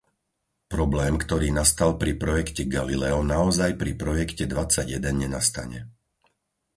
[0.73, 5.79] Problém, ktorý nastal pri projekte Galileo, naozaj pri projekte dvadsaťjeden nenastane.